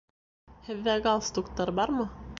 Һеҙҙә 0.69 0.97
галстуктар 1.09 1.77
бармы? 1.83 2.13